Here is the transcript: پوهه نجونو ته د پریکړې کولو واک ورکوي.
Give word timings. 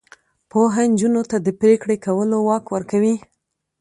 پوهه 0.49 0.83
نجونو 0.91 1.21
ته 1.29 1.37
د 1.41 1.47
پریکړې 1.59 1.97
کولو 2.05 2.37
واک 2.47 2.65
ورکوي. 2.75 3.15